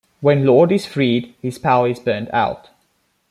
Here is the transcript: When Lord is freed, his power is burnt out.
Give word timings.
When 0.19 0.47
Lord 0.47 0.71
is 0.71 0.87
freed, 0.87 1.35
his 1.43 1.59
power 1.59 1.87
is 1.87 1.99
burnt 1.99 2.29
out. 2.33 2.71